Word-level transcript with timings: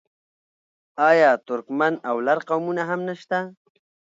آیا 1.09 1.29
ترکمن 1.47 1.93
او 2.09 2.15
لر 2.25 2.39
قومونه 2.49 2.83
هم 2.89 2.99
نشته؟ 3.09 3.37